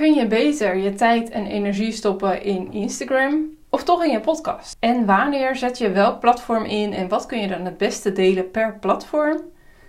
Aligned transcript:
Kun 0.00 0.14
je 0.14 0.26
beter 0.26 0.76
je 0.76 0.94
tijd 0.94 1.30
en 1.30 1.46
energie 1.46 1.92
stoppen 1.92 2.42
in 2.42 2.72
Instagram 2.72 3.50
of 3.68 3.84
toch 3.84 4.04
in 4.04 4.10
je 4.10 4.20
podcast? 4.20 4.76
En 4.78 5.06
wanneer 5.06 5.56
zet 5.56 5.78
je 5.78 5.90
welk 5.90 6.20
platform 6.20 6.64
in 6.64 6.92
en 6.92 7.08
wat 7.08 7.26
kun 7.26 7.40
je 7.40 7.48
dan 7.48 7.64
het 7.64 7.76
beste 7.76 8.12
delen 8.12 8.50
per 8.50 8.78
platform? 8.78 9.40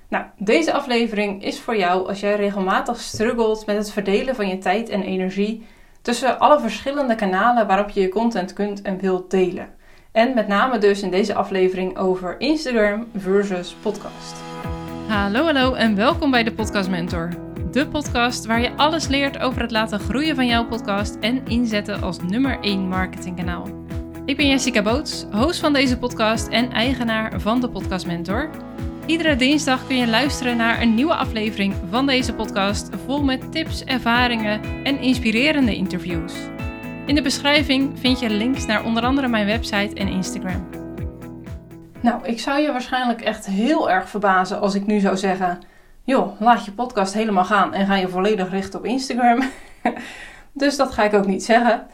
Nou, 0.09 0.25
deze 0.37 0.73
aflevering 0.73 1.43
is 1.43 1.59
voor 1.59 1.77
jou 1.77 2.07
als 2.07 2.19
jij 2.19 2.35
regelmatig 2.35 2.99
struggelt 2.99 3.65
met 3.65 3.75
het 3.75 3.91
verdelen 3.91 4.35
van 4.35 4.47
je 4.47 4.57
tijd 4.57 4.89
en 4.89 5.01
energie 5.01 5.65
tussen 6.01 6.39
alle 6.39 6.59
verschillende 6.59 7.15
kanalen 7.15 7.67
waarop 7.67 7.89
je 7.89 8.01
je 8.01 8.09
content 8.09 8.53
kunt 8.53 8.81
en 8.81 8.99
wilt 8.99 9.31
delen. 9.31 9.69
En 10.11 10.33
met 10.33 10.47
name 10.47 10.77
dus 10.77 11.01
in 11.01 11.11
deze 11.11 11.33
aflevering 11.33 11.97
over 11.97 12.39
Instagram 12.39 13.07
versus 13.17 13.75
podcast. 13.81 14.35
Hallo, 15.07 15.43
hallo 15.43 15.73
en 15.73 15.95
welkom 15.95 16.31
bij 16.31 16.43
de 16.43 16.51
Podcast 16.51 16.89
Mentor. 16.89 17.50
De 17.71 17.87
podcast 17.87 18.45
waar 18.45 18.61
je 18.61 18.75
alles 18.75 19.07
leert 19.07 19.39
over 19.39 19.61
het 19.61 19.71
laten 19.71 19.99
groeien 19.99 20.35
van 20.35 20.45
jouw 20.45 20.65
podcast 20.65 21.15
en 21.19 21.45
inzetten 21.45 22.01
als 22.01 22.19
nummer 22.21 22.59
1 22.59 22.87
marketingkanaal. 22.87 23.67
Ik 24.25 24.37
ben 24.37 24.47
Jessica 24.47 24.81
Boots, 24.81 25.25
host 25.31 25.59
van 25.59 25.73
deze 25.73 25.97
podcast 25.97 26.47
en 26.47 26.71
eigenaar 26.71 27.41
van 27.41 27.61
de 27.61 27.69
Podcast 27.69 28.05
Mentor. 28.05 28.49
Iedere 29.05 29.35
dinsdag 29.35 29.87
kun 29.87 29.95
je 29.95 30.07
luisteren 30.07 30.57
naar 30.57 30.81
een 30.81 30.95
nieuwe 30.95 31.15
aflevering 31.15 31.73
van 31.89 32.05
deze 32.05 32.33
podcast, 32.33 32.89
vol 33.05 33.23
met 33.23 33.51
tips, 33.51 33.83
ervaringen 33.83 34.61
en 34.83 34.99
inspirerende 34.99 35.75
interviews. 35.75 36.33
In 37.05 37.15
de 37.15 37.21
beschrijving 37.21 37.99
vind 37.99 38.19
je 38.19 38.29
links 38.29 38.65
naar 38.65 38.85
onder 38.85 39.03
andere 39.03 39.27
mijn 39.27 39.45
website 39.45 39.95
en 39.95 40.07
Instagram. 40.07 40.67
Nou, 42.01 42.25
ik 42.25 42.39
zou 42.39 42.61
je 42.61 42.71
waarschijnlijk 42.71 43.21
echt 43.21 43.45
heel 43.45 43.91
erg 43.91 44.09
verbazen 44.09 44.59
als 44.61 44.75
ik 44.75 44.85
nu 44.85 44.99
zou 44.99 45.17
zeggen: 45.17 45.59
joh, 46.03 46.41
laat 46.41 46.65
je 46.65 46.71
podcast 46.71 47.13
helemaal 47.13 47.45
gaan 47.45 47.73
en 47.73 47.85
ga 47.85 47.95
je 47.95 48.07
volledig 48.07 48.49
richten 48.49 48.79
op 48.79 48.85
Instagram. 48.85 49.41
dus 50.53 50.75
dat 50.77 50.91
ga 50.91 51.03
ik 51.03 51.13
ook 51.13 51.27
niet 51.27 51.43
zeggen. 51.43 51.87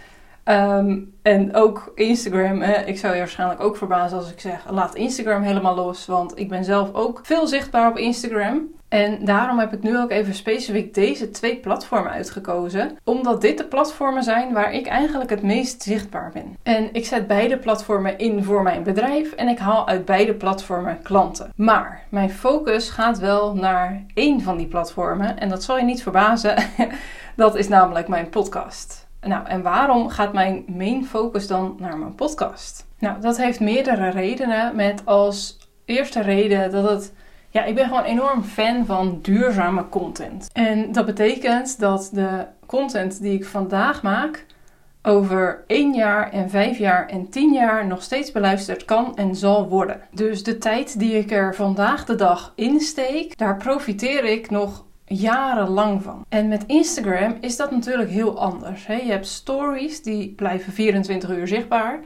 Ehm, 0.48 1.00
en 1.22 1.56
ook 1.56 1.92
Instagram, 1.96 2.62
hè, 2.62 2.86
ik 2.86 2.98
zou 2.98 3.14
je 3.14 3.20
waarschijnlijk 3.20 3.62
ook 3.62 3.78
verbazen 3.78 4.18
als 4.18 4.32
ik 4.32 4.40
zeg: 4.40 4.70
laat 4.70 4.96
Instagram 4.96 5.42
helemaal 5.42 5.76
los. 5.76 6.06
Want 6.06 6.40
ik 6.40 6.50
ben 6.50 6.64
zelf 6.64 6.94
ook 6.94 7.20
veel 7.24 7.48
zichtbaar 7.48 7.90
op 7.90 7.98
Instagram. 7.98 8.62
En 8.90 9.26
daarom 9.26 9.60
heb 9.60 9.74
ik 9.74 9.84
nu 9.84 9.98
ook 9.98 10.12
even 10.12 10.34
specifiek 10.34 10.94
deze 10.94 11.30
twee 11.30 11.58
platformen 11.58 12.12
uitgekozen. 12.12 12.98
Omdat 13.04 13.42
dit 13.42 13.58
de 13.58 13.66
platformen 13.66 14.24
zijn 14.24 14.54
waar 14.54 14.74
ik 14.74 14.88
eigenlijk 14.88 15.30
het 15.30 15.42
meest 15.42 15.82
zichtbaar 15.82 16.32
ben. 16.34 16.58
En 16.64 16.90
ik 16.94 17.06
zet 17.06 17.28
beide 17.28 17.58
platformen 17.58 18.18
in 18.18 18.44
voor 18.44 18.64
mijn 18.64 18.84
bedrijf 18.84 19.32
en 19.32 19.48
ik 19.48 19.60
haal 19.60 19.88
uit 19.88 20.06
beide 20.06 20.34
platformen 20.34 21.02
klanten. 21.02 21.52
Maar 21.56 22.02
mijn 22.10 22.30
focus 22.30 22.90
gaat 22.90 23.20
wel 23.20 23.56
naar 23.56 24.06
één 24.14 24.42
van 24.42 24.58
die 24.58 24.68
platformen. 24.68 25.40
En 25.40 25.50
dat 25.50 25.64
zal 25.64 25.78
je 25.78 25.84
niet 25.84 26.04
verbazen. 26.04 26.56
dat 27.36 27.56
is 27.56 27.68
namelijk 27.68 28.08
mijn 28.08 28.30
podcast. 28.30 29.07
Nou, 29.22 29.48
en 29.48 29.62
waarom 29.62 30.10
gaat 30.10 30.34
mijn 30.34 30.64
main 30.68 31.06
focus 31.06 31.48
dan 31.48 31.76
naar 31.80 31.98
mijn 31.98 32.16
podcast? 32.16 32.88
Nou, 33.00 33.22
dat 33.22 33.38
heeft 33.38 33.60
meerdere 33.60 34.10
redenen. 34.10 34.76
Met 34.76 35.06
als 35.06 35.58
eerste 35.86 36.22
reden 36.22 36.72
dat 36.72 36.90
het. 36.90 37.14
Ja, 37.50 37.64
ik 37.64 37.76
ben 37.76 37.88
gewoon 37.88 38.04
enorm 38.04 38.44
fan 38.44 38.86
van 38.86 39.20
duurzame 39.22 39.90
content. 39.90 40.50
En 40.54 40.92
dat 40.92 41.06
betekent 41.06 41.80
dat 41.80 42.10
de 42.14 42.46
content 42.66 43.22
die 43.22 43.34
ik 43.34 43.46
vandaag 43.46 44.02
maak 44.02 44.46
over 45.08 45.64
1 45.68 45.94
jaar 45.94 46.32
en 46.32 46.50
5 46.50 46.78
jaar 46.78 47.08
en 47.08 47.30
10 47.30 47.54
jaar 47.54 47.88
nog 47.88 48.02
steeds 48.02 48.32
beluisterd 48.32 48.86
kan 48.86 49.16
en 49.16 49.36
zal 49.36 49.68
worden. 49.68 50.02
Dus 50.12 50.44
de 50.44 50.58
tijd 50.58 51.00
die 51.00 51.18
ik 51.18 51.32
er 51.32 51.56
vandaag 51.56 52.06
de 52.06 52.16
dag 52.16 52.54
in 52.56 52.80
steek, 52.80 53.38
daar 53.38 53.58
profiteer 53.58 54.24
ik 54.24 54.50
nog 54.50 54.86
jarenlang 55.08 56.04
van. 56.04 56.26
En 56.30 56.48
met 56.48 56.66
Instagram 56.66 57.38
is 57.42 57.58
dat 57.58 57.72
natuurlijk 57.72 58.10
heel 58.10 58.40
anders. 58.40 58.88
Hè? 58.88 58.96
Je 58.96 59.12
hebt 59.12 59.28
stories 59.28 60.02
die 60.04 60.34
blijven 60.36 60.74
24 60.74 61.30
uur 61.30 61.48
zichtbaar. 61.48 62.00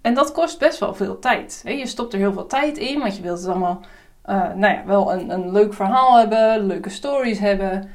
En 0.00 0.14
dat 0.14 0.32
kost 0.32 0.58
best 0.58 0.78
wel 0.78 0.94
veel 0.94 1.18
tijd. 1.18 1.60
Hè? 1.64 1.70
Je 1.70 1.86
stopt 1.86 2.12
er 2.12 2.18
heel 2.18 2.32
veel 2.32 2.46
tijd 2.46 2.78
in, 2.78 2.98
want 2.98 3.16
je 3.16 3.22
wilt 3.22 3.38
het 3.38 3.48
allemaal 3.48 3.80
uh, 4.26 4.54
nou 4.54 4.74
ja, 4.74 4.82
wel 4.86 5.12
een, 5.12 5.30
een 5.30 5.52
leuk 5.52 5.74
verhaal 5.74 6.18
hebben, 6.18 6.66
leuke 6.66 6.90
stories 6.90 7.38
hebben. 7.38 7.90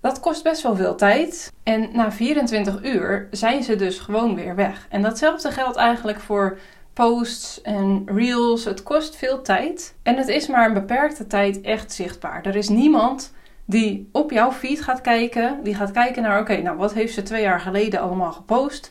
Dat 0.00 0.20
kost 0.20 0.42
best 0.42 0.62
wel 0.62 0.76
veel 0.76 0.94
tijd. 0.94 1.52
En 1.62 1.88
na 1.92 2.12
24 2.12 2.84
uur 2.84 3.28
zijn 3.30 3.62
ze 3.62 3.76
dus 3.76 3.98
gewoon 3.98 4.34
weer 4.34 4.54
weg. 4.54 4.86
En 4.90 5.02
datzelfde 5.02 5.50
geldt 5.50 5.76
eigenlijk 5.76 6.20
voor 6.20 6.58
posts 6.92 7.62
en 7.62 8.02
reels. 8.06 8.64
Het 8.64 8.82
kost 8.82 9.16
veel 9.16 9.42
tijd. 9.42 9.94
En 10.02 10.16
het 10.16 10.28
is 10.28 10.46
maar 10.46 10.66
een 10.66 10.74
beperkte 10.74 11.26
tijd 11.26 11.60
echt 11.60 11.92
zichtbaar. 11.92 12.44
Er 12.46 12.56
is 12.56 12.68
niemand 12.68 13.32
die 13.70 14.08
op 14.12 14.30
jouw 14.30 14.52
feed 14.52 14.82
gaat 14.82 15.00
kijken. 15.00 15.58
Die 15.62 15.74
gaat 15.74 15.90
kijken 15.90 16.22
naar, 16.22 16.40
oké, 16.40 16.56
nou 16.56 16.76
wat 16.76 16.94
heeft 16.94 17.14
ze 17.14 17.22
twee 17.22 17.42
jaar 17.42 17.60
geleden 17.60 18.00
allemaal 18.00 18.32
gepost? 18.32 18.90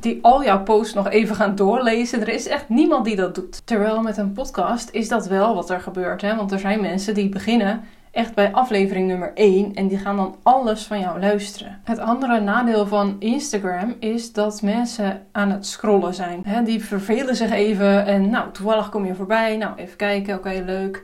Die 0.00 0.18
al 0.22 0.44
jouw 0.44 0.62
posts 0.62 0.94
nog 0.94 1.10
even 1.10 1.36
gaan 1.36 1.54
doorlezen. 1.54 2.20
Er 2.20 2.28
is 2.28 2.48
echt 2.48 2.68
niemand 2.68 3.04
die 3.04 3.16
dat 3.16 3.34
doet. 3.34 3.66
Terwijl 3.66 4.02
met 4.02 4.16
een 4.16 4.32
podcast 4.32 4.90
is 4.90 5.08
dat 5.08 5.26
wel 5.26 5.54
wat 5.54 5.70
er 5.70 5.80
gebeurt. 5.80 6.22
Hè? 6.22 6.36
Want 6.36 6.52
er 6.52 6.58
zijn 6.58 6.80
mensen 6.80 7.14
die 7.14 7.28
beginnen 7.28 7.80
echt 8.10 8.34
bij 8.34 8.52
aflevering 8.52 9.08
nummer 9.08 9.32
1 9.34 9.74
en 9.74 9.88
die 9.88 9.98
gaan 9.98 10.16
dan 10.16 10.36
alles 10.42 10.82
van 10.82 11.00
jou 11.00 11.20
luisteren. 11.20 11.80
Het 11.84 11.98
andere 11.98 12.40
nadeel 12.40 12.86
van 12.86 13.16
Instagram 13.18 13.94
is 13.98 14.32
dat 14.32 14.62
mensen 14.62 15.26
aan 15.32 15.50
het 15.50 15.66
scrollen 15.66 16.14
zijn. 16.14 16.64
die 16.64 16.84
vervelen 16.84 17.36
zich 17.36 17.50
even 17.50 18.06
en 18.06 18.30
nou, 18.30 18.52
toevallig 18.52 18.88
kom 18.88 19.06
je 19.06 19.14
voorbij. 19.14 19.56
Nou, 19.56 19.76
even 19.76 19.96
kijken, 19.96 20.34
oké, 20.34 20.62
leuk. 20.64 21.02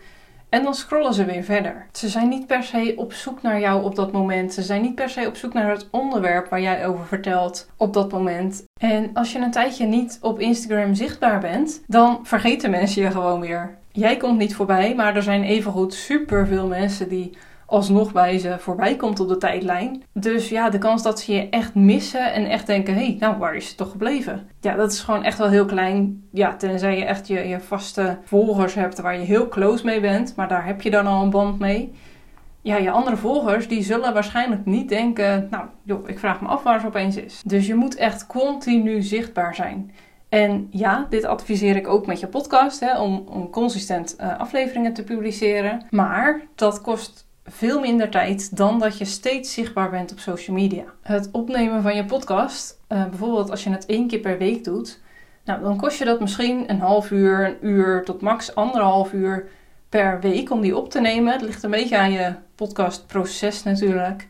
En 0.52 0.62
dan 0.62 0.74
scrollen 0.74 1.14
ze 1.14 1.24
weer 1.24 1.42
verder. 1.42 1.86
Ze 1.92 2.08
zijn 2.08 2.28
niet 2.28 2.46
per 2.46 2.62
se 2.62 2.92
op 2.96 3.12
zoek 3.12 3.42
naar 3.42 3.60
jou 3.60 3.84
op 3.84 3.94
dat 3.94 4.12
moment. 4.12 4.52
Ze 4.52 4.62
zijn 4.62 4.82
niet 4.82 4.94
per 4.94 5.08
se 5.08 5.26
op 5.26 5.36
zoek 5.36 5.52
naar 5.52 5.70
het 5.70 5.88
onderwerp 5.90 6.48
waar 6.48 6.60
jij 6.60 6.86
over 6.86 7.06
vertelt 7.06 7.70
op 7.76 7.92
dat 7.94 8.12
moment. 8.12 8.64
En 8.80 9.10
als 9.14 9.32
je 9.32 9.38
een 9.38 9.50
tijdje 9.50 9.86
niet 9.86 10.18
op 10.20 10.40
Instagram 10.40 10.94
zichtbaar 10.94 11.40
bent, 11.40 11.82
dan 11.86 12.20
vergeten 12.22 12.70
mensen 12.70 13.02
je 13.02 13.10
gewoon 13.10 13.40
weer. 13.40 13.78
Jij 13.92 14.16
komt 14.16 14.38
niet 14.38 14.54
voorbij, 14.54 14.94
maar 14.94 15.16
er 15.16 15.22
zijn 15.22 15.42
evengoed 15.42 15.94
superveel 15.94 16.66
mensen 16.66 17.08
die 17.08 17.36
alsnog 17.72 18.12
bij 18.12 18.38
ze 18.38 18.56
voorbij 18.58 18.96
komt 18.96 19.20
op 19.20 19.28
de 19.28 19.36
tijdlijn. 19.36 20.02
Dus 20.12 20.48
ja, 20.48 20.70
de 20.70 20.78
kans 20.78 21.02
dat 21.02 21.20
ze 21.20 21.32
je 21.32 21.48
echt 21.48 21.74
missen 21.74 22.32
en 22.32 22.46
echt 22.46 22.66
denken: 22.66 22.94
hé, 22.94 23.04
hey, 23.04 23.16
nou 23.20 23.38
waar 23.38 23.54
is 23.54 23.68
ze 23.68 23.74
toch 23.74 23.90
gebleven? 23.90 24.48
Ja, 24.60 24.74
dat 24.74 24.92
is 24.92 25.00
gewoon 25.00 25.24
echt 25.24 25.38
wel 25.38 25.48
heel 25.48 25.64
klein. 25.64 26.28
Ja, 26.32 26.56
tenzij 26.56 26.98
je 26.98 27.04
echt 27.04 27.26
je, 27.26 27.48
je 27.48 27.60
vaste 27.60 28.18
volgers 28.24 28.74
hebt 28.74 29.00
waar 29.00 29.18
je 29.18 29.24
heel 29.24 29.48
close 29.48 29.84
mee 29.84 30.00
bent, 30.00 30.36
maar 30.36 30.48
daar 30.48 30.66
heb 30.66 30.82
je 30.82 30.90
dan 30.90 31.06
al 31.06 31.22
een 31.22 31.30
band 31.30 31.58
mee. 31.58 31.92
Ja, 32.62 32.76
je 32.76 32.90
andere 32.90 33.16
volgers 33.16 33.68
die 33.68 33.82
zullen 33.82 34.14
waarschijnlijk 34.14 34.64
niet 34.64 34.88
denken: 34.88 35.46
nou, 35.50 35.64
joh, 35.82 36.08
ik 36.08 36.18
vraag 36.18 36.40
me 36.40 36.48
af 36.48 36.62
waar 36.62 36.80
ze 36.80 36.86
opeens 36.86 37.16
is. 37.16 37.42
Dus 37.44 37.66
je 37.66 37.74
moet 37.74 37.96
echt 37.96 38.26
continu 38.26 39.02
zichtbaar 39.02 39.54
zijn. 39.54 39.90
En 40.28 40.66
ja, 40.70 41.06
dit 41.10 41.24
adviseer 41.24 41.76
ik 41.76 41.88
ook 41.88 42.06
met 42.06 42.20
je 42.20 42.26
podcast, 42.26 42.80
hè, 42.80 43.00
om, 43.00 43.24
om 43.28 43.50
consistent 43.50 44.16
uh, 44.20 44.38
afleveringen 44.38 44.92
te 44.92 45.04
publiceren. 45.04 45.86
Maar 45.90 46.40
dat 46.54 46.80
kost 46.80 47.30
veel 47.46 47.80
minder 47.80 48.10
tijd 48.10 48.56
dan 48.56 48.78
dat 48.78 48.98
je 48.98 49.04
steeds 49.04 49.52
zichtbaar 49.52 49.90
bent 49.90 50.12
op 50.12 50.18
social 50.18 50.56
media. 50.56 50.84
Het 51.02 51.28
opnemen 51.32 51.82
van 51.82 51.96
je 51.96 52.04
podcast, 52.04 52.80
uh, 52.88 53.04
bijvoorbeeld 53.04 53.50
als 53.50 53.64
je 53.64 53.70
het 53.70 53.86
één 53.86 54.08
keer 54.08 54.18
per 54.18 54.38
week 54.38 54.64
doet, 54.64 55.00
nou, 55.44 55.62
dan 55.62 55.76
kost 55.76 55.98
je 55.98 56.04
dat 56.04 56.20
misschien 56.20 56.70
een 56.70 56.80
half 56.80 57.10
uur, 57.10 57.46
een 57.46 57.56
uur 57.60 58.04
tot 58.04 58.20
max 58.20 58.54
anderhalf 58.54 59.12
uur 59.12 59.48
per 59.88 60.20
week 60.20 60.50
om 60.50 60.60
die 60.60 60.76
op 60.76 60.90
te 60.90 61.00
nemen. 61.00 61.32
Het 61.32 61.42
ligt 61.42 61.62
een 61.62 61.70
beetje 61.70 61.98
aan 61.98 62.12
je 62.12 62.34
podcastproces 62.54 63.62
natuurlijk. 63.62 64.28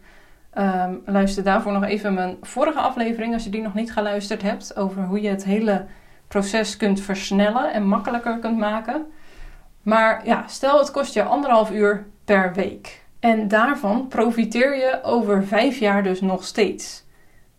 Um, 0.59 1.03
luister 1.07 1.43
daarvoor 1.43 1.73
nog 1.73 1.85
even 1.85 2.15
mijn 2.15 2.37
vorige 2.41 2.79
aflevering, 2.79 3.35
als 3.35 3.45
je 3.45 3.51
die 3.51 3.63
nog 3.63 3.75
niet 3.75 3.93
geluisterd 3.93 4.43
hebt, 4.43 4.77
over 4.77 5.05
hoe 5.05 5.21
je 5.21 5.29
het 5.29 5.45
hele 5.45 5.85
proces 6.29 6.77
kunt 6.77 7.01
versnellen 7.01 7.73
en 7.73 7.87
makkelijker 7.87 8.39
kunt 8.39 8.59
maken. 8.59 9.07
Maar 9.83 10.27
ja, 10.27 10.45
stel 10.47 10.79
het 10.79 10.91
kost 10.91 11.15
je 11.15 11.23
anderhalf 11.23 11.71
uur 11.71 12.07
per 12.25 12.53
week. 12.55 13.02
En 13.23 13.49
daarvan 13.49 14.09
profiteer 14.09 14.77
je 14.77 14.99
over 15.03 15.47
vijf 15.47 15.79
jaar 15.79 16.03
dus 16.03 16.21
nog 16.21 16.45
steeds. 16.45 17.05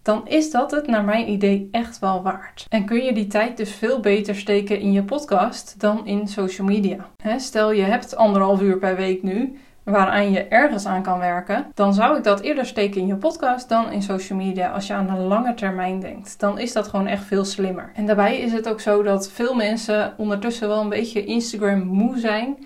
Dan 0.02 0.28
is 0.28 0.52
dat 0.52 0.72
het 0.72 0.88
naar 0.88 1.04
mijn 1.04 1.30
idee 1.30 1.70
echt 1.72 2.00
wel 2.00 2.22
waard. 2.22 2.66
En 2.70 2.86
kun 2.86 3.04
je 3.04 3.14
die 3.14 3.28
tijd 3.28 3.58
dus 3.58 3.72
veel 3.72 4.00
beter 4.00 4.36
steken 4.36 4.80
in 4.80 4.92
je 4.92 5.04
podcast 5.04 5.80
dan 5.80 6.08
in 6.08 6.28
social 6.28 6.68
media. 6.68 7.10
stel 7.38 7.72
je 7.72 7.82
hebt 7.82 8.16
anderhalf 8.16 8.62
uur 8.62 8.78
per 8.78 8.96
week 8.96 9.24
nu, 9.24 9.58
waaraan 9.84 10.32
je 10.32 10.44
ergens 10.44 10.86
aan 10.86 11.04
kan 11.04 11.20
werken, 11.20 11.66
dan 11.74 11.94
zou 11.94 12.18
ik 12.18 12.24
dat 12.24 12.40
eerder 12.40 12.66
steken 12.66 13.02
in 13.02 13.08
je 13.08 13.16
podcast 13.16 13.70
dan 13.70 13.92
in 13.92 14.02
social 14.02 14.38
media 14.38 14.72
als 14.72 14.88
je 14.88 14.94
aan 14.94 15.08
de 15.16 15.22
lange 15.22 15.54
termijn 15.54 16.00
denkt. 16.00 16.40
Dan 16.40 16.60
is 16.60 16.74
dat 16.74 16.88
gewoon 16.88 17.08
echt 17.08 17.24
veel 17.24 17.46
slimmer. 17.46 17.92
En 17.96 18.06
daarbij 18.06 18.40
is 18.40 18.52
het 18.52 18.70
ook 18.70 18.80
zo 18.80 19.04
dat 19.04 19.32
veel 19.32 19.56
mensen 19.56 20.14
ondertussen 20.18 20.68
wel 20.68 20.82
een 20.82 20.90
beetje 20.90 21.26
Instagram 21.26 21.84
moe 21.84 22.20
zijn 22.20 22.58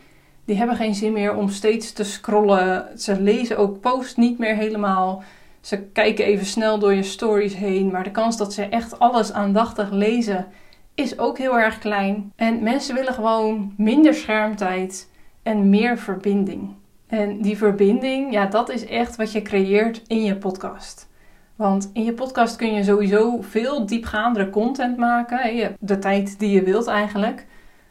die 0.47 0.55
hebben 0.57 0.75
geen 0.75 0.95
zin 0.95 1.13
meer 1.13 1.35
om 1.35 1.49
steeds 1.49 1.91
te 1.91 2.03
scrollen. 2.03 2.99
Ze 2.99 3.21
lezen 3.21 3.57
ook 3.57 3.79
post 3.79 4.17
niet 4.17 4.37
meer 4.37 4.55
helemaal. 4.55 5.23
Ze 5.61 5.81
kijken 5.81 6.25
even 6.25 6.45
snel 6.45 6.79
door 6.79 6.93
je 6.93 7.03
stories 7.03 7.55
heen. 7.55 7.91
Maar 7.91 8.03
de 8.03 8.11
kans 8.11 8.37
dat 8.37 8.53
ze 8.53 8.63
echt 8.63 8.99
alles 8.99 9.33
aandachtig 9.33 9.91
lezen 9.91 10.47
is 10.95 11.19
ook 11.19 11.37
heel 11.37 11.59
erg 11.59 11.79
klein. 11.79 12.31
En 12.35 12.63
mensen 12.63 12.95
willen 12.95 13.13
gewoon 13.13 13.73
minder 13.77 14.13
schermtijd 14.13 15.09
en 15.43 15.69
meer 15.69 15.97
verbinding. 15.97 16.69
En 17.07 17.41
die 17.41 17.57
verbinding, 17.57 18.31
ja, 18.31 18.45
dat 18.45 18.69
is 18.69 18.85
echt 18.85 19.15
wat 19.15 19.31
je 19.31 19.41
creëert 19.41 20.01
in 20.07 20.23
je 20.23 20.35
podcast. 20.35 21.09
Want 21.55 21.89
in 21.93 22.03
je 22.03 22.13
podcast 22.13 22.55
kun 22.55 22.73
je 22.73 22.83
sowieso 22.83 23.41
veel 23.41 23.85
diepgaandere 23.85 24.49
content 24.49 24.97
maken. 24.97 25.75
De 25.79 25.99
tijd 25.99 26.39
die 26.39 26.51
je 26.51 26.63
wilt 26.63 26.87
eigenlijk. 26.87 27.45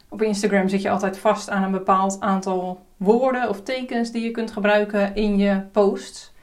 Op 0.09 0.21
Instagram 0.21 0.67
zit 0.67 0.81
je 0.81 0.89
altijd 0.89 1.17
vast 1.17 1.49
aan 1.49 1.63
een 1.63 1.71
bepaald 1.71 2.19
aantal 2.19 2.85
woorden 2.97 3.49
of 3.49 3.61
tekens 3.61 4.11
die 4.11 4.23
je 4.23 4.31
kunt 4.31 4.51
gebruiken 4.51 5.15
in 5.15 5.37
je 5.37 5.61
posts. 5.71 6.33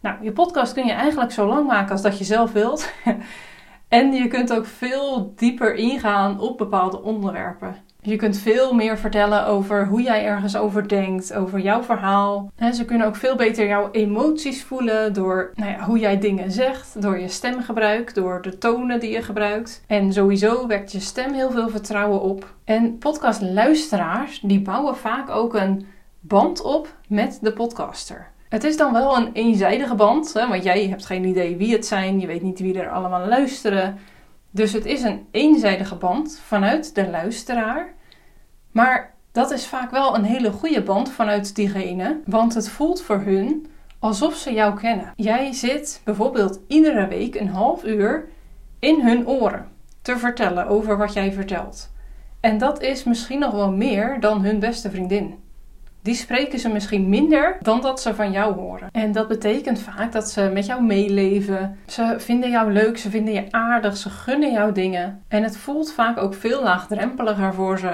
Nou, 0.00 0.16
je 0.22 0.32
podcast 0.32 0.72
kun 0.72 0.86
je 0.86 0.92
eigenlijk 0.92 1.32
zo 1.32 1.46
lang 1.46 1.66
maken 1.66 1.92
als 1.92 2.02
dat 2.02 2.18
je 2.18 2.24
zelf 2.24 2.52
wilt. 2.52 2.92
en 3.88 4.12
je 4.12 4.28
kunt 4.28 4.52
ook 4.52 4.66
veel 4.66 5.32
dieper 5.36 5.74
ingaan 5.74 6.40
op 6.40 6.58
bepaalde 6.58 7.02
onderwerpen. 7.02 7.76
Je 8.06 8.16
kunt 8.16 8.38
veel 8.38 8.74
meer 8.74 8.98
vertellen 8.98 9.46
over 9.46 9.86
hoe 9.86 10.02
jij 10.02 10.24
ergens 10.24 10.56
over 10.56 10.88
denkt, 10.88 11.34
over 11.34 11.60
jouw 11.60 11.82
verhaal. 11.82 12.50
Ze 12.72 12.84
kunnen 12.84 13.06
ook 13.06 13.16
veel 13.16 13.36
beter 13.36 13.66
jouw 13.66 13.88
emoties 13.90 14.62
voelen 14.62 15.12
door 15.12 15.52
nou 15.54 15.70
ja, 15.70 15.84
hoe 15.84 15.98
jij 15.98 16.18
dingen 16.18 16.50
zegt, 16.50 17.02
door 17.02 17.18
je 17.18 17.28
stemgebruik, 17.28 18.14
door 18.14 18.42
de 18.42 18.58
tonen 18.58 19.00
die 19.00 19.10
je 19.10 19.22
gebruikt. 19.22 19.84
En 19.86 20.12
sowieso 20.12 20.66
wekt 20.66 20.92
je 20.92 21.00
stem 21.00 21.32
heel 21.32 21.50
veel 21.50 21.68
vertrouwen 21.68 22.20
op. 22.20 22.54
En 22.64 22.98
podcastluisteraars 22.98 24.40
die 24.40 24.60
bouwen 24.60 24.96
vaak 24.96 25.30
ook 25.30 25.54
een 25.54 25.86
band 26.20 26.62
op 26.62 26.94
met 27.08 27.38
de 27.42 27.52
podcaster. 27.52 28.32
Het 28.48 28.64
is 28.64 28.76
dan 28.76 28.92
wel 28.92 29.16
een 29.16 29.32
eenzijdige 29.32 29.94
band, 29.94 30.32
hè, 30.32 30.48
want 30.48 30.64
jij 30.64 30.88
hebt 30.88 31.06
geen 31.06 31.24
idee 31.24 31.56
wie 31.56 31.72
het 31.72 31.86
zijn, 31.86 32.20
je 32.20 32.26
weet 32.26 32.42
niet 32.42 32.60
wie 32.60 32.78
er 32.78 32.90
allemaal 32.90 33.26
luisteren. 33.28 33.98
Dus 34.54 34.72
het 34.72 34.84
is 34.84 35.02
een 35.02 35.26
eenzijdige 35.30 35.94
band 35.94 36.40
vanuit 36.44 36.94
de 36.94 37.10
luisteraar. 37.10 37.94
Maar 38.70 39.14
dat 39.32 39.50
is 39.50 39.66
vaak 39.66 39.90
wel 39.90 40.14
een 40.14 40.24
hele 40.24 40.50
goede 40.50 40.82
band 40.82 41.10
vanuit 41.10 41.54
diegene, 41.54 42.20
want 42.26 42.54
het 42.54 42.68
voelt 42.68 43.02
voor 43.02 43.20
hun 43.20 43.66
alsof 43.98 44.34
ze 44.34 44.52
jou 44.52 44.80
kennen. 44.80 45.12
Jij 45.16 45.52
zit 45.52 46.00
bijvoorbeeld 46.04 46.60
iedere 46.68 47.06
week 47.06 47.34
een 47.34 47.48
half 47.48 47.84
uur 47.84 48.28
in 48.78 49.00
hun 49.00 49.26
oren 49.26 49.68
te 50.02 50.18
vertellen 50.18 50.66
over 50.66 50.96
wat 50.96 51.12
jij 51.12 51.32
vertelt. 51.32 51.92
En 52.40 52.58
dat 52.58 52.82
is 52.82 53.04
misschien 53.04 53.38
nog 53.38 53.52
wel 53.52 53.72
meer 53.72 54.20
dan 54.20 54.44
hun 54.44 54.58
beste 54.58 54.90
vriendin 54.90 55.43
die 56.04 56.14
spreken 56.14 56.58
ze 56.58 56.68
misschien 56.68 57.08
minder 57.08 57.56
dan 57.60 57.80
dat 57.80 58.00
ze 58.00 58.14
van 58.14 58.32
jou 58.32 58.54
horen. 58.54 58.88
En 58.92 59.12
dat 59.12 59.28
betekent 59.28 59.80
vaak 59.80 60.12
dat 60.12 60.30
ze 60.30 60.50
met 60.52 60.66
jou 60.66 60.82
meeleven. 60.82 61.78
Ze 61.86 62.14
vinden 62.18 62.50
jou 62.50 62.72
leuk, 62.72 62.98
ze 62.98 63.10
vinden 63.10 63.34
je 63.34 63.44
aardig, 63.50 63.96
ze 63.96 64.10
gunnen 64.10 64.52
jou 64.52 64.72
dingen. 64.72 65.22
En 65.28 65.42
het 65.42 65.56
voelt 65.56 65.92
vaak 65.92 66.18
ook 66.18 66.34
veel 66.34 66.62
laagdrempeliger 66.62 67.54
voor 67.54 67.78
ze 67.78 67.92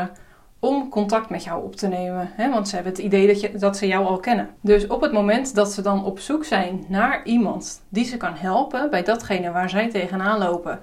om 0.58 0.88
contact 0.88 1.30
met 1.30 1.44
jou 1.44 1.64
op 1.64 1.76
te 1.76 1.88
nemen. 1.88 2.30
Hè? 2.32 2.50
Want 2.50 2.68
ze 2.68 2.74
hebben 2.74 2.92
het 2.92 3.02
idee 3.02 3.26
dat, 3.26 3.40
je, 3.40 3.52
dat 3.58 3.76
ze 3.76 3.86
jou 3.86 4.06
al 4.06 4.18
kennen. 4.18 4.48
Dus 4.60 4.86
op 4.86 5.00
het 5.00 5.12
moment 5.12 5.54
dat 5.54 5.72
ze 5.72 5.82
dan 5.82 6.04
op 6.04 6.18
zoek 6.18 6.44
zijn 6.44 6.84
naar 6.88 7.20
iemand 7.24 7.82
die 7.88 8.04
ze 8.04 8.16
kan 8.16 8.34
helpen 8.34 8.90
bij 8.90 9.02
datgene 9.02 9.50
waar 9.50 9.70
zij 9.70 9.90
tegenaan 9.90 10.38
lopen 10.38 10.80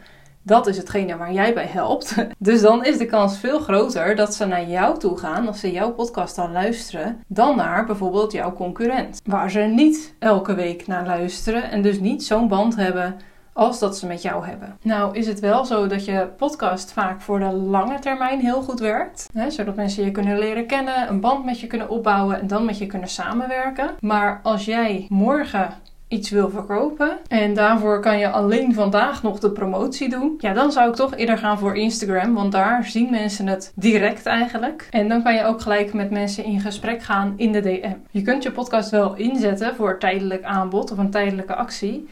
dat 0.47 0.67
is 0.67 0.77
hetgene 0.77 1.17
waar 1.17 1.33
jij 1.33 1.53
bij 1.53 1.67
helpt. 1.67 2.15
Dus 2.37 2.61
dan 2.61 2.85
is 2.85 2.97
de 2.97 3.05
kans 3.05 3.37
veel 3.37 3.59
groter 3.59 4.15
dat 4.15 4.33
ze 4.33 4.45
naar 4.45 4.67
jou 4.67 4.99
toe 4.99 5.17
gaan 5.17 5.47
als 5.47 5.59
ze 5.59 5.71
jouw 5.71 5.91
podcast 5.91 6.35
dan 6.35 6.51
luisteren, 6.51 7.23
dan 7.27 7.55
naar 7.55 7.85
bijvoorbeeld 7.85 8.31
jouw 8.31 8.53
concurrent. 8.53 9.21
Waar 9.25 9.51
ze 9.51 9.59
niet 9.59 10.15
elke 10.19 10.55
week 10.55 10.87
naar 10.87 11.05
luisteren 11.05 11.71
en 11.71 11.81
dus 11.81 11.99
niet 11.99 12.23
zo'n 12.23 12.47
band 12.47 12.75
hebben 12.75 13.15
als 13.53 13.79
dat 13.79 13.97
ze 13.97 14.07
met 14.07 14.21
jou 14.21 14.45
hebben. 14.45 14.77
Nou 14.81 15.17
is 15.17 15.27
het 15.27 15.39
wel 15.39 15.65
zo 15.65 15.87
dat 15.87 16.05
je 16.05 16.29
podcast 16.37 16.91
vaak 16.91 17.21
voor 17.21 17.39
de 17.39 17.51
lange 17.51 17.99
termijn 17.99 18.39
heel 18.39 18.61
goed 18.61 18.79
werkt. 18.79 19.29
Hè, 19.33 19.49
zodat 19.49 19.75
mensen 19.75 20.05
je 20.05 20.11
kunnen 20.11 20.39
leren 20.39 20.67
kennen, 20.67 21.09
een 21.09 21.19
band 21.19 21.45
met 21.45 21.59
je 21.59 21.67
kunnen 21.67 21.89
opbouwen 21.89 22.39
en 22.39 22.47
dan 22.47 22.65
met 22.65 22.77
je 22.77 22.85
kunnen 22.85 23.09
samenwerken. 23.09 23.89
Maar 23.99 24.39
als 24.43 24.65
jij 24.65 25.05
morgen 25.09 25.69
iets 26.07 26.29
wil 26.29 26.49
verkopen 26.49 27.17
en 27.27 27.53
daarvoor 27.53 28.01
kan 28.01 28.17
je 28.17 28.29
alleen 28.29 28.73
vandaag 28.73 29.23
nog 29.23 29.39
de 29.39 29.51
promotie 29.51 30.09
doen, 30.09 30.35
ja, 30.37 30.53
dan 30.53 30.71
zou 30.71 30.89
ik 30.89 30.95
toch 30.95 31.15
eerder 31.15 31.37
gaan 31.37 31.59
voor 31.59 31.75
Instagram, 31.75 32.33
want 32.33 32.51
daar 32.51 32.85
zien 32.85 33.09
mensen 33.11 33.47
het 33.47 33.71
direct 33.75 34.25
eigenlijk. 34.25 34.87
En 34.91 35.07
dan 35.07 35.23
kan 35.23 35.33
je 35.33 35.43
ook 35.43 35.61
gelijk 35.61 35.93
met 35.93 36.11
mensen 36.11 36.43
in 36.43 36.59
gesprek 36.59 37.03
gaan 37.03 37.33
in 37.37 37.51
de 37.51 37.61
DM. 37.61 37.93
Je 38.11 38.21
kunt 38.21 38.43
je 38.43 38.51
podcast 38.51 38.89
wel 38.89 39.15
inzetten 39.15 39.75
voor 39.75 39.99
tijdelijk 39.99 40.43
aanbod 40.43 40.91
of 40.91 40.97
een 40.97 41.11
tijdelijke 41.11 41.55
actie, 41.55 42.07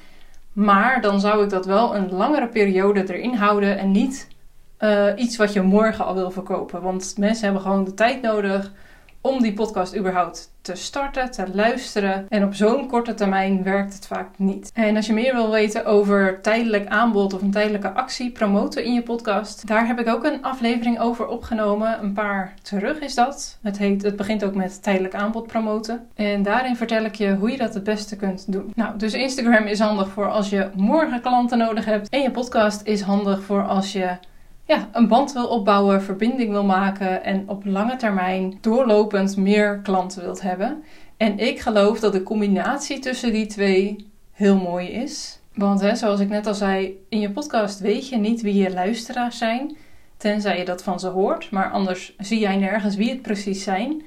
maar 0.53 1.01
dan 1.01 1.19
zou 1.19 1.43
ik 1.43 1.49
dat 1.49 1.65
wel 1.65 1.95
een 1.95 2.11
langere 2.11 2.47
periode 2.47 3.13
erin 3.13 3.33
houden 3.33 3.77
en 3.77 3.91
niet 3.91 4.27
uh, 4.79 5.07
iets 5.15 5.37
wat 5.37 5.53
je 5.53 5.61
morgen 5.61 6.05
al 6.05 6.13
wil 6.13 6.31
verkopen. 6.31 6.81
Want 6.81 7.15
mensen 7.17 7.43
hebben 7.43 7.61
gewoon 7.61 7.83
de 7.83 7.93
tijd 7.93 8.21
nodig 8.21 8.71
om 9.25 9.41
die 9.41 9.53
podcast 9.53 9.95
überhaupt 9.95 10.53
te 10.61 10.75
starten, 10.75 11.31
te 11.31 11.45
luisteren. 11.53 12.25
En 12.29 12.43
op 12.43 12.53
zo'n 12.53 12.87
korte 12.87 13.13
termijn 13.13 13.63
werkt 13.63 13.93
het 13.93 14.07
vaak 14.07 14.27
niet. 14.37 14.71
En 14.73 14.95
als 14.95 15.05
je 15.05 15.13
meer 15.13 15.33
wil 15.33 15.51
weten 15.51 15.85
over 15.85 16.41
tijdelijk 16.41 16.87
aanbod 16.87 17.33
of 17.33 17.41
een 17.41 17.51
tijdelijke 17.51 17.91
actie 17.91 18.31
promoten 18.31 18.83
in 18.83 18.93
je 18.93 19.01
podcast, 19.01 19.67
daar 19.67 19.87
heb 19.87 19.99
ik 19.99 20.07
ook 20.07 20.23
een 20.23 20.43
aflevering 20.43 20.99
over 20.99 21.27
opgenomen. 21.27 22.03
Een 22.03 22.13
paar 22.13 22.53
terug 22.61 22.99
is 22.99 23.15
dat. 23.15 23.57
Het, 23.61 23.77
heet, 23.77 24.01
het 24.01 24.15
begint 24.15 24.43
ook 24.43 24.55
met 24.55 24.83
tijdelijk 24.83 25.15
aanbod 25.15 25.47
promoten. 25.47 26.07
En 26.15 26.43
daarin 26.43 26.75
vertel 26.75 27.03
ik 27.03 27.15
je 27.15 27.35
hoe 27.35 27.51
je 27.51 27.57
dat 27.57 27.73
het 27.73 27.83
beste 27.83 28.15
kunt 28.15 28.51
doen. 28.51 28.71
Nou, 28.75 28.97
dus 28.97 29.13
Instagram 29.13 29.65
is 29.65 29.79
handig 29.79 30.09
voor 30.09 30.29
als 30.29 30.49
je 30.49 30.69
morgen 30.75 31.21
klanten 31.21 31.57
nodig 31.57 31.85
hebt. 31.85 32.09
En 32.09 32.21
je 32.21 32.31
podcast 32.31 32.81
is 32.83 33.01
handig 33.01 33.43
voor 33.43 33.67
als 33.67 33.91
je 33.91 34.17
ja, 34.65 34.89
een 34.91 35.07
band 35.07 35.33
wil 35.33 35.47
opbouwen, 35.47 36.03
verbinding 36.03 36.49
wil 36.49 36.63
maken 36.63 37.23
en 37.23 37.49
op 37.49 37.65
lange 37.65 37.95
termijn 37.95 38.57
doorlopend 38.61 39.37
meer 39.37 39.79
klanten 39.79 40.21
wilt 40.21 40.41
hebben. 40.41 40.83
En 41.17 41.39
ik 41.39 41.59
geloof 41.59 41.99
dat 41.99 42.13
de 42.13 42.23
combinatie 42.23 42.99
tussen 42.99 43.33
die 43.33 43.45
twee 43.45 44.09
heel 44.31 44.57
mooi 44.57 44.87
is. 44.87 45.39
Want 45.53 45.81
hè, 45.81 45.95
zoals 45.95 46.19
ik 46.19 46.29
net 46.29 46.47
al 46.47 46.53
zei, 46.53 47.05
in 47.09 47.19
je 47.19 47.31
podcast 47.31 47.79
weet 47.79 48.09
je 48.09 48.17
niet 48.17 48.41
wie 48.41 48.53
je 48.53 48.73
luisteraars 48.73 49.37
zijn, 49.37 49.77
tenzij 50.17 50.57
je 50.57 50.65
dat 50.65 50.83
van 50.83 50.99
ze 50.99 51.07
hoort. 51.07 51.51
Maar 51.51 51.71
anders 51.71 52.15
zie 52.17 52.39
jij 52.39 52.57
nergens 52.57 52.95
wie 52.95 53.09
het 53.09 53.21
precies 53.21 53.63
zijn. 53.63 54.03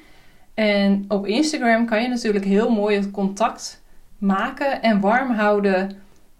En 0.54 1.04
op 1.08 1.26
Instagram 1.26 1.86
kan 1.86 2.02
je 2.02 2.08
natuurlijk 2.08 2.44
heel 2.44 2.70
mooi 2.70 2.96
het 2.96 3.10
contact 3.10 3.82
maken 4.18 4.82
en 4.82 5.00
warm 5.00 5.30
houden 5.30 5.90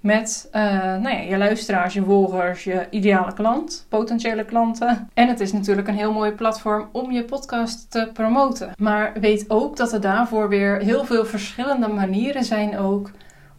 met 0.01 0.49
uh, 0.53 0.63
nou 0.83 1.09
ja, 1.09 1.21
je 1.21 1.39
luisteraars, 1.39 1.95
je 1.95 2.03
volgers, 2.03 2.65
je 2.65 2.87
ideale 2.91 3.33
klant, 3.33 3.87
potentiële 3.89 4.45
klanten. 4.45 5.11
En 5.15 5.29
het 5.29 5.41
is 5.41 5.53
natuurlijk 5.53 5.89
een 5.89 5.95
heel 5.95 6.13
mooi 6.13 6.33
platform 6.33 6.89
om 6.93 7.13
je 7.13 7.25
podcast 7.25 7.91
te 7.91 8.11
promoten. 8.13 8.73
Maar 8.79 9.13
weet 9.21 9.45
ook 9.49 9.77
dat 9.77 9.93
er 9.93 10.01
daarvoor 10.01 10.49
weer 10.49 10.79
heel 10.79 11.05
veel 11.05 11.25
verschillende 11.25 11.89
manieren 11.89 12.45
zijn 12.45 12.79
ook 12.79 13.11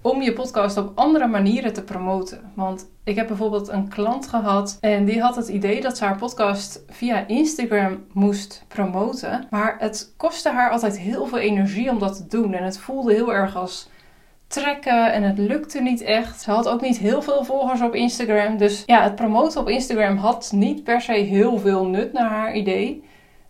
om 0.01 0.21
je 0.21 0.33
podcast 0.33 0.77
op 0.77 0.91
andere 0.95 1.27
manieren 1.27 1.73
te 1.73 1.83
promoten. 1.83 2.51
Want 2.53 2.89
ik 3.03 3.15
heb 3.15 3.27
bijvoorbeeld 3.27 3.67
een 3.67 3.87
klant 3.87 4.27
gehad 4.27 4.77
en 4.81 5.05
die 5.05 5.21
had 5.21 5.35
het 5.35 5.47
idee 5.47 5.81
dat 5.81 5.97
ze 5.97 6.05
haar 6.05 6.17
podcast 6.17 6.83
via 6.87 7.27
Instagram 7.27 8.03
moest 8.13 8.63
promoten. 8.67 9.47
Maar 9.49 9.75
het 9.79 10.13
kostte 10.17 10.49
haar 10.49 10.71
altijd 10.71 10.99
heel 10.99 11.25
veel 11.25 11.37
energie 11.37 11.89
om 11.89 11.99
dat 11.99 12.15
te 12.15 12.27
doen 12.27 12.53
en 12.53 12.63
het 12.63 12.77
voelde 12.77 13.13
heel 13.13 13.33
erg 13.33 13.55
als 13.55 13.89
trekken 14.49 15.13
en 15.13 15.23
het 15.23 15.37
lukte 15.37 15.81
niet 15.81 16.01
echt. 16.01 16.41
Ze 16.41 16.51
had 16.51 16.67
ook 16.67 16.81
niet 16.81 16.97
heel 16.97 17.21
veel 17.21 17.43
volgers 17.43 17.81
op 17.81 17.95
Instagram. 17.95 18.57
Dus 18.57 18.83
ja, 18.85 19.03
het 19.03 19.15
promoten 19.15 19.61
op 19.61 19.69
Instagram 19.69 20.17
had 20.17 20.51
niet 20.55 20.83
per 20.83 21.01
se 21.01 21.11
heel 21.11 21.57
veel 21.57 21.85
nut 21.85 22.13
naar 22.13 22.29
haar 22.29 22.55
idee. 22.55 23.03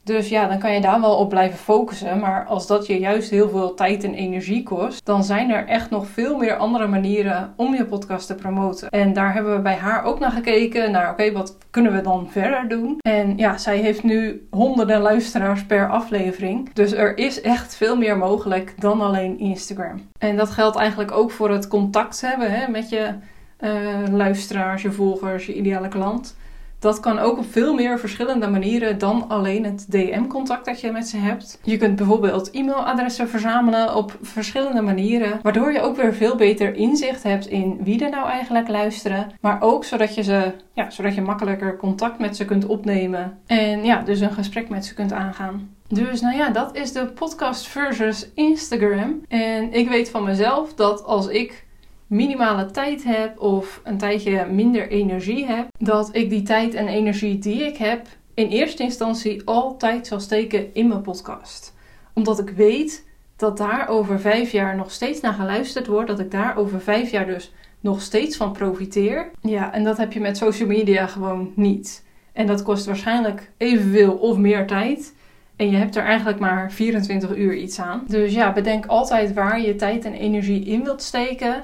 Dus 0.10 0.30
ja, 0.30 0.48
dan 0.48 0.60
kan 0.60 0.74
je 0.74 0.82
daar 0.82 1.02
wel 1.02 1.16
op 1.16 1.30
blijven 1.30 1.58
focussen. 1.58 2.20
Maar 2.20 2.46
als 2.46 2.68
dat 2.68 2.88
je 2.88 3.00
juist 3.00 3.30
heel 3.30 3.50
veel 3.50 3.74
tijd 3.74 4.04
en 4.04 4.14
energie 4.14 4.64
kost, 4.64 5.06
dan 5.06 5.24
zijn 5.24 5.50
er 5.50 5.68
echt 5.68 5.90
nog 5.90 6.08
veel 6.08 6.38
meer 6.38 6.58
andere 6.58 6.88
manieren 6.88 7.54
om 7.56 7.76
je 7.76 7.86
podcast 7.86 8.28
te 8.28 8.36
promoten. 8.36 8.90
En 8.90 9.14
daar 9.14 9.34
hebben 9.34 9.56
we 9.56 9.62
bij 9.62 9.76
haar 9.76 10.04
ook 10.04 10.20
naar 10.20 10.32
gekeken. 10.32 10.92
Naar 10.92 11.12
oké, 11.12 11.32
wat 11.32 11.58
kunnen 11.70 11.94
we 11.94 12.02
dan 12.02 12.28
verder 12.30 12.68
doen? 12.68 12.98
En 13.00 13.38
ja, 13.38 13.58
zij 13.58 13.78
heeft 13.78 14.04
nu 14.04 14.48
honderden 14.50 15.02
luisteraars 15.02 15.66
per 15.66 15.90
aflevering. 15.90 16.74
Dus 16.74 16.92
er 16.92 17.18
is 17.18 17.42
echt 17.42 17.76
veel 17.76 17.98
meer 17.98 18.18
mogelijk 18.18 18.74
dan 18.78 19.02
alleen 19.02 19.40
Instagram. 19.40 20.02
En 20.20 20.38
dat 20.38 20.50
geldt 20.50 20.78
eigenlijk 20.78 21.12
ook 21.12 21.32
voor 21.32 21.52
het 21.52 21.68
contact 21.68 22.22
hebben 22.22 22.52
hè, 22.52 22.72
met 22.72 22.90
je 22.90 23.14
uh, 23.60 23.70
luisteraars, 24.12 24.82
je 24.82 24.92
volgers, 24.92 25.46
je 25.46 25.56
ideale 25.56 25.88
klant. 25.88 26.38
Dat 26.80 27.00
kan 27.00 27.20
ook 27.20 27.38
op 27.38 27.52
veel 27.52 27.74
meer 27.74 28.00
verschillende 28.00 28.48
manieren 28.48 28.98
dan 28.98 29.26
alleen 29.28 29.64
het 29.66 29.86
DM-contact 29.90 30.66
dat 30.66 30.82
je 30.82 30.92
met 30.92 31.08
ze 31.08 31.18
hebt. 31.18 31.60
Je 31.64 31.78
kunt 31.78 31.96
bijvoorbeeld 31.96 32.52
e-mailadressen 32.52 33.30
verzamelen 33.30 33.96
op 33.96 34.18
verschillende 34.22 34.82
manieren, 34.82 35.40
waardoor 35.42 35.72
je 35.72 35.82
ook 35.82 35.96
weer 35.96 36.14
veel 36.14 36.36
beter 36.36 36.76
inzicht 36.76 37.24
hebt 37.24 37.48
in 37.48 37.78
wie 37.84 38.04
er 38.04 38.10
nou 38.10 38.30
eigenlijk 38.30 38.68
luisteren, 38.68 39.32
maar 39.42 39.62
ook 39.62 39.86
zodat 39.86 40.16
je 40.16 40.24
ze, 40.24 40.54
ja, 40.74 40.90
zodat 40.90 41.16
je 41.16 41.22
makkelijker 41.22 41.78
contact 41.78 42.20
met 42.20 42.36
ze 42.36 42.46
kunt 42.46 42.66
opnemen 42.66 43.38
en 43.46 43.84
ja, 43.84 44.02
dus 44.02 44.20
een 44.20 44.32
gesprek 44.32 44.70
met 44.70 44.86
ze 44.86 44.94
kunt 44.94 45.14
aangaan. 45.14 45.78
Dus 45.88 46.22
nou 46.22 46.36
ja, 46.36 46.50
dat 46.50 46.76
is 46.76 46.92
de 46.92 47.06
podcast 47.06 47.68
versus 47.68 48.30
Instagram. 48.34 49.22
En 49.28 49.74
ik 49.74 49.90
weet 49.90 50.10
van 50.10 50.24
mezelf 50.24 50.74
dat 50.74 51.04
als 51.04 51.28
ik 51.28 51.68
minimale 52.10 52.72
tijd 52.72 53.04
heb 53.04 53.40
of 53.40 53.82
een 53.84 53.98
tijdje 53.98 54.46
minder 54.46 54.90
energie 54.90 55.46
heb, 55.46 55.68
dat 55.78 56.10
ik 56.12 56.30
die 56.30 56.42
tijd 56.42 56.74
en 56.74 56.88
energie 56.88 57.40
die 57.40 57.64
ik 57.66 57.78
heb 57.78 58.08
in 58.34 58.48
eerste 58.48 58.84
instantie 58.84 59.42
altijd 59.46 60.08
zal 60.08 60.20
steken 60.20 60.74
in 60.74 60.88
mijn 60.88 61.02
podcast. 61.02 61.76
Omdat 62.14 62.40
ik 62.40 62.50
weet 62.50 63.08
dat 63.36 63.58
daar 63.58 63.88
over 63.88 64.20
vijf 64.20 64.52
jaar 64.52 64.76
nog 64.76 64.92
steeds 64.92 65.22
naar 65.22 65.34
geluisterd 65.34 65.88
wordt, 65.88 66.08
dat 66.08 66.20
ik 66.20 66.32
daar 66.32 66.58
over 66.58 66.82
vijf 66.82 67.12
jaar 67.12 67.26
dus 67.26 67.54
nog 67.80 68.02
steeds 68.02 68.38
van 68.38 68.52
profiteer. 68.52 69.32
Ja, 69.42 69.74
en 69.74 69.84
dat 69.84 69.98
heb 69.98 70.14
je 70.14 70.20
met 70.20 70.38
social 70.38 70.68
media 70.68 71.08
gewoon 71.08 71.52
niet. 71.56 72.06
En 72.34 72.48
dat 72.48 72.64
kost 72.64 72.86
waarschijnlijk 72.86 73.52
evenveel 73.58 74.14
of 74.14 74.38
meer 74.38 74.68
tijd. 74.68 75.16
En 75.56 75.70
je 75.72 75.78
hebt 75.78 75.96
er 75.96 76.04
eigenlijk 76.04 76.40
maar 76.40 76.72
24 76.72 77.36
uur 77.36 77.56
iets 77.56 77.80
aan. 77.80 78.04
Dus 78.08 78.34
ja, 78.34 78.54
bedenk 78.54 78.86
altijd 78.86 79.34
waar 79.34 79.62
je 79.62 79.76
tijd 79.76 80.06
en 80.06 80.14
energie 80.14 80.66
in 80.66 80.84
wilt 80.84 81.02
steken. 81.02 81.64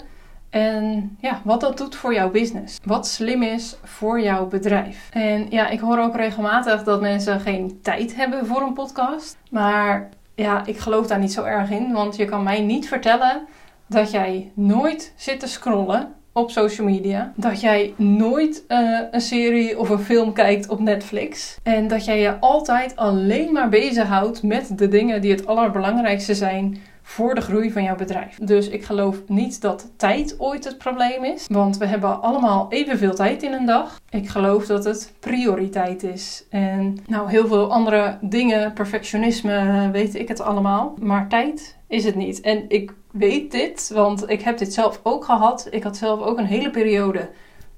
En 0.55 1.17
ja, 1.21 1.41
wat 1.43 1.61
dat 1.61 1.77
doet 1.77 1.95
voor 1.95 2.13
jouw 2.13 2.31
business. 2.31 2.79
Wat 2.83 3.07
slim 3.07 3.43
is 3.43 3.75
voor 3.83 4.21
jouw 4.21 4.47
bedrijf. 4.47 5.09
En 5.11 5.45
ja, 5.49 5.69
ik 5.69 5.79
hoor 5.79 5.99
ook 5.99 6.15
regelmatig 6.15 6.83
dat 6.83 7.01
mensen 7.01 7.39
geen 7.39 7.79
tijd 7.81 8.15
hebben 8.15 8.45
voor 8.45 8.61
een 8.61 8.73
podcast. 8.73 9.37
Maar 9.49 10.09
ja, 10.35 10.65
ik 10.65 10.77
geloof 10.77 11.07
daar 11.07 11.19
niet 11.19 11.33
zo 11.33 11.43
erg 11.43 11.69
in. 11.69 11.91
Want 11.91 12.15
je 12.15 12.25
kan 12.25 12.43
mij 12.43 12.61
niet 12.61 12.87
vertellen 12.87 13.47
dat 13.87 14.11
jij 14.11 14.51
nooit 14.53 15.13
zit 15.15 15.39
te 15.39 15.47
scrollen 15.47 16.13
op 16.33 16.51
social 16.51 16.87
media. 16.87 17.33
Dat 17.35 17.61
jij 17.61 17.93
nooit 17.97 18.63
uh, 18.67 18.99
een 19.11 19.21
serie 19.21 19.79
of 19.79 19.89
een 19.89 19.99
film 19.99 20.33
kijkt 20.33 20.69
op 20.69 20.79
Netflix. 20.79 21.57
En 21.63 21.87
dat 21.87 22.05
jij 22.05 22.19
je 22.19 22.39
altijd 22.39 22.95
alleen 22.95 23.51
maar 23.51 23.69
bezighoudt 23.69 24.43
met 24.43 24.77
de 24.77 24.87
dingen 24.87 25.21
die 25.21 25.31
het 25.31 25.47
allerbelangrijkste 25.47 26.35
zijn 26.35 26.77
voor 27.07 27.35
de 27.35 27.41
groei 27.41 27.71
van 27.71 27.83
jouw 27.83 27.95
bedrijf. 27.95 28.37
Dus 28.41 28.69
ik 28.69 28.83
geloof 28.83 29.17
niet 29.27 29.61
dat 29.61 29.91
tijd 29.97 30.35
ooit 30.37 30.63
het 30.63 30.77
probleem 30.77 31.23
is, 31.23 31.47
want 31.47 31.77
we 31.77 31.85
hebben 31.85 32.21
allemaal 32.21 32.65
evenveel 32.69 33.15
tijd 33.15 33.43
in 33.43 33.53
een 33.53 33.65
dag. 33.65 33.99
Ik 34.09 34.29
geloof 34.29 34.65
dat 34.65 34.83
het 34.83 35.13
prioriteit 35.19 36.03
is. 36.03 36.45
En 36.49 36.97
nou, 37.07 37.29
heel 37.29 37.47
veel 37.47 37.71
andere 37.71 38.17
dingen, 38.21 38.73
perfectionisme, 38.73 39.89
weet 39.91 40.15
ik 40.15 40.27
het 40.27 40.41
allemaal. 40.41 40.93
Maar 40.99 41.27
tijd 41.27 41.77
is 41.87 42.05
het 42.05 42.15
niet. 42.15 42.41
En 42.41 42.65
ik 42.67 42.93
weet 43.11 43.51
dit, 43.51 43.91
want 43.93 44.29
ik 44.29 44.41
heb 44.41 44.57
dit 44.57 44.73
zelf 44.73 44.99
ook 45.03 45.25
gehad. 45.25 45.67
Ik 45.71 45.83
had 45.83 45.97
zelf 45.97 46.21
ook 46.21 46.37
een 46.37 46.45
hele 46.45 46.69
periode 46.69 47.29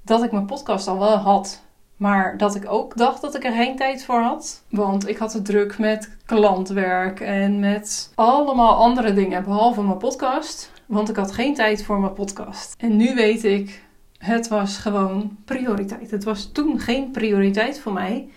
dat 0.02 0.22
ik 0.22 0.32
mijn 0.32 0.46
podcast 0.46 0.88
al 0.88 0.98
wel 0.98 1.16
had. 1.16 1.62
Maar 1.98 2.36
dat 2.36 2.54
ik 2.54 2.70
ook 2.70 2.96
dacht 2.96 3.20
dat 3.20 3.34
ik 3.34 3.44
er 3.44 3.52
geen 3.52 3.76
tijd 3.76 4.04
voor 4.04 4.20
had. 4.20 4.62
Want 4.70 5.08
ik 5.08 5.16
had 5.16 5.32
het 5.32 5.44
druk 5.44 5.78
met 5.78 6.16
klantwerk 6.24 7.20
en 7.20 7.60
met 7.60 8.12
allemaal 8.14 8.74
andere 8.74 9.12
dingen. 9.12 9.44
Behalve 9.44 9.82
mijn 9.82 9.98
podcast. 9.98 10.72
Want 10.86 11.08
ik 11.08 11.16
had 11.16 11.32
geen 11.32 11.54
tijd 11.54 11.84
voor 11.84 12.00
mijn 12.00 12.12
podcast. 12.12 12.74
En 12.78 12.96
nu 12.96 13.14
weet 13.14 13.44
ik, 13.44 13.82
het 14.18 14.48
was 14.48 14.76
gewoon 14.76 15.36
prioriteit. 15.44 16.10
Het 16.10 16.24
was 16.24 16.52
toen 16.52 16.80
geen 16.80 17.10
prioriteit 17.10 17.80
voor 17.80 17.92
mij. 17.92 18.28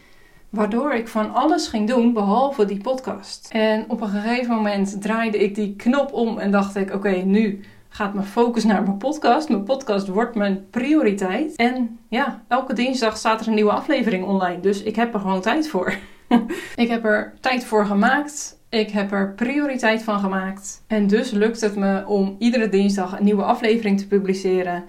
Waardoor 0.49 0.93
ik 0.93 1.07
van 1.07 1.33
alles 1.33 1.67
ging 1.67 1.87
doen 1.87 2.13
behalve 2.13 2.65
die 2.65 2.81
podcast. 2.81 3.49
En 3.51 3.85
op 3.87 4.01
een 4.01 4.09
gegeven 4.09 4.55
moment 4.55 5.01
draaide 5.01 5.37
ik 5.37 5.55
die 5.55 5.75
knop 5.75 6.13
om 6.13 6.39
en 6.39 6.51
dacht 6.51 6.75
ik: 6.75 6.93
oké, 6.93 7.09
nu 7.09 7.61
gaat 7.93 8.13
mijn 8.13 8.25
focus 8.25 8.63
naar 8.63 8.83
mijn 8.83 8.97
podcast. 8.97 9.49
Mijn 9.49 9.63
podcast 9.63 10.07
wordt 10.07 10.35
mijn 10.35 10.69
prioriteit. 10.69 11.55
En 11.55 11.99
ja, 12.09 12.43
elke 12.47 12.73
dinsdag 12.73 13.17
staat 13.17 13.41
er 13.41 13.47
een 13.47 13.53
nieuwe 13.53 13.71
aflevering 13.71 14.25
online. 14.25 14.59
Dus 14.59 14.83
ik 14.83 14.95
heb 14.95 15.13
er 15.13 15.19
gewoon 15.19 15.41
tijd 15.41 15.69
voor. 15.69 15.93
ik 16.75 16.87
heb 16.87 17.05
er 17.05 17.33
tijd 17.39 17.65
voor 17.65 17.85
gemaakt. 17.85 18.59
Ik 18.69 18.89
heb 18.89 19.11
er 19.11 19.33
prioriteit 19.33 20.03
van 20.03 20.19
gemaakt. 20.19 20.83
En 20.87 21.07
dus 21.07 21.31
lukt 21.31 21.61
het 21.61 21.75
me 21.75 22.05
om 22.07 22.35
iedere 22.39 22.69
dinsdag 22.69 23.19
een 23.19 23.25
nieuwe 23.25 23.43
aflevering 23.43 23.99
te 23.99 24.07
publiceren. 24.07 24.83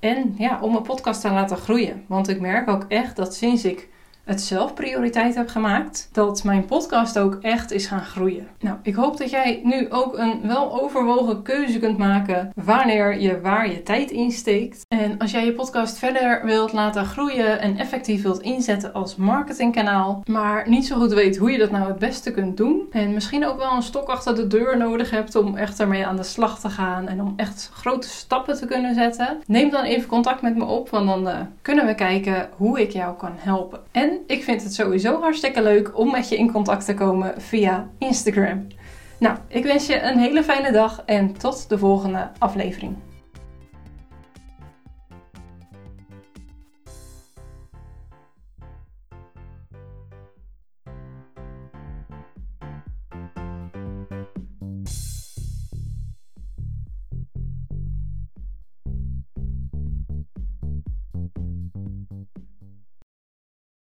En 0.00 0.34
ja, 0.38 0.58
om 0.60 0.70
mijn 0.70 0.82
podcast 0.82 1.20
te 1.20 1.30
laten 1.30 1.56
groeien. 1.56 2.04
Want 2.08 2.28
ik 2.28 2.40
merk 2.40 2.68
ook 2.68 2.84
echt 2.88 3.16
dat 3.16 3.34
sinds 3.34 3.64
ik 3.64 3.88
het 4.26 4.40
zelf 4.40 4.74
prioriteit 4.74 5.34
heb 5.34 5.48
gemaakt, 5.48 6.08
dat 6.12 6.44
mijn 6.44 6.64
podcast 6.64 7.18
ook 7.18 7.38
echt 7.40 7.72
is 7.72 7.86
gaan 7.86 8.04
groeien. 8.04 8.46
Nou, 8.58 8.76
ik 8.82 8.94
hoop 8.94 9.16
dat 9.16 9.30
jij 9.30 9.60
nu 9.62 9.90
ook 9.90 10.18
een 10.18 10.40
wel 10.42 10.82
overwogen 10.82 11.42
keuze 11.42 11.78
kunt 11.78 11.98
maken 11.98 12.50
wanneer 12.54 13.20
je 13.20 13.40
waar 13.40 13.70
je 13.70 13.82
tijd 13.82 14.10
in 14.10 14.30
steekt. 14.30 14.84
En 14.88 15.18
als 15.18 15.30
jij 15.30 15.44
je 15.44 15.52
podcast 15.52 15.98
verder 15.98 16.40
wilt 16.44 16.72
laten 16.72 17.04
groeien 17.04 17.60
en 17.60 17.78
effectief 17.78 18.22
wilt 18.22 18.40
inzetten 18.40 18.92
als 18.92 19.16
marketingkanaal, 19.16 20.22
maar 20.24 20.68
niet 20.68 20.86
zo 20.86 20.96
goed 20.96 21.12
weet 21.12 21.36
hoe 21.36 21.50
je 21.50 21.58
dat 21.58 21.70
nou 21.70 21.88
het 21.88 21.98
beste 21.98 22.30
kunt 22.30 22.56
doen, 22.56 22.86
en 22.90 23.12
misschien 23.12 23.46
ook 23.46 23.58
wel 23.58 23.72
een 23.72 23.82
stok 23.82 24.08
achter 24.08 24.34
de 24.34 24.46
deur 24.46 24.76
nodig 24.76 25.10
hebt 25.10 25.34
om 25.34 25.56
echt 25.56 25.80
ermee 25.80 26.06
aan 26.06 26.16
de 26.16 26.22
slag 26.22 26.60
te 26.60 26.70
gaan 26.70 27.08
en 27.08 27.20
om 27.20 27.32
echt 27.36 27.70
grote 27.72 28.08
stappen 28.08 28.56
te 28.56 28.66
kunnen 28.66 28.94
zetten, 28.94 29.38
neem 29.46 29.70
dan 29.70 29.84
even 29.84 30.08
contact 30.08 30.42
met 30.42 30.56
me 30.56 30.64
op, 30.64 30.90
want 30.90 31.06
dan 31.06 31.28
uh, 31.28 31.40
kunnen 31.62 31.86
we 31.86 31.94
kijken 31.94 32.48
hoe 32.56 32.80
ik 32.80 32.90
jou 32.90 33.16
kan 33.16 33.32
helpen. 33.36 33.80
Ik 34.26 34.42
vind 34.42 34.62
het 34.62 34.74
sowieso 34.74 35.20
hartstikke 35.20 35.62
leuk 35.62 35.98
om 35.98 36.10
met 36.10 36.28
je 36.28 36.36
in 36.36 36.52
contact 36.52 36.84
te 36.84 36.94
komen 36.94 37.40
via 37.40 37.88
Instagram. 37.98 38.66
Nou, 39.18 39.36
ik 39.48 39.64
wens 39.64 39.86
je 39.86 40.02
een 40.02 40.18
hele 40.18 40.42
fijne 40.42 40.72
dag 40.72 41.02
en 41.06 41.32
tot 41.38 41.68
de 41.68 41.78
volgende 41.78 42.30
aflevering. 42.38 42.96